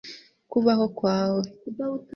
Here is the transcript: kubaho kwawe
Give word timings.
kubaho 0.51 0.85
kwawe 0.97 1.41